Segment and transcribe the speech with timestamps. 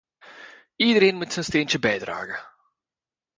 [0.75, 2.39] Iedereen moet zijn steentje bijdragen.